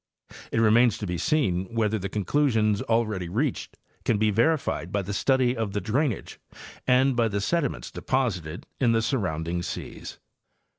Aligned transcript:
It 0.51 0.57
remains 0.59 0.97
to 0.97 1.05
be 1.05 1.19
seen 1.19 1.75
whether 1.75 1.99
the 1.99 2.09
conclusions 2.09 2.81
already 2.81 3.29
reached 3.29 3.77
can 4.03 4.17
be 4.17 4.31
verified 4.31 4.91
by 4.91 5.03
the 5.03 5.13
study 5.13 5.55
of 5.55 5.73
the 5.73 5.79
drainage 5.79 6.39
and 6.87 7.15
by 7.15 7.27
the 7.27 7.39
sediments 7.39 7.91
deposited 7.91 8.65
in 8.79 8.93
the 8.93 9.03
surrounding 9.03 9.61
seas. 9.61 10.17